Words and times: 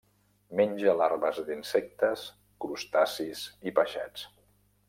Menja 0.59 0.95
larves 1.01 1.41
d'insectes, 1.49 2.25
crustacis 2.65 3.47
i 3.73 3.79
peixets. 3.81 4.29